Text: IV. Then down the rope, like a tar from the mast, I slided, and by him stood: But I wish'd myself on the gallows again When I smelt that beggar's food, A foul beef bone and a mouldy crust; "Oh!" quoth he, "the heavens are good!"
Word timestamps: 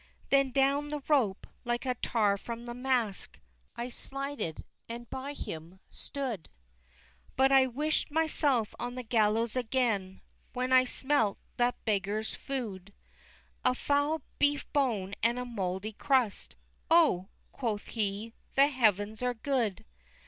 IV. 0.23 0.29
Then 0.31 0.49
down 0.49 0.89
the 0.89 1.03
rope, 1.07 1.45
like 1.63 1.85
a 1.85 1.93
tar 1.93 2.35
from 2.35 2.65
the 2.65 2.73
mast, 2.73 3.37
I 3.75 3.89
slided, 3.89 4.65
and 4.89 5.07
by 5.11 5.33
him 5.33 5.79
stood: 5.89 6.49
But 7.35 7.51
I 7.51 7.67
wish'd 7.67 8.09
myself 8.09 8.73
on 8.79 8.95
the 8.95 9.03
gallows 9.03 9.55
again 9.55 10.21
When 10.53 10.73
I 10.73 10.85
smelt 10.85 11.37
that 11.57 11.75
beggar's 11.85 12.33
food, 12.33 12.93
A 13.63 13.75
foul 13.75 14.23
beef 14.39 14.65
bone 14.73 15.13
and 15.21 15.37
a 15.37 15.45
mouldy 15.45 15.91
crust; 15.93 16.55
"Oh!" 16.89 17.27
quoth 17.51 17.89
he, 17.89 18.33
"the 18.55 18.69
heavens 18.69 19.21
are 19.21 19.35
good!" 19.35 19.85